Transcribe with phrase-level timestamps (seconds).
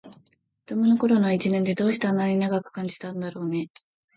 [0.67, 3.69] 子どもの頃の一年って、どうしてあんなに長く感じたんだろうね。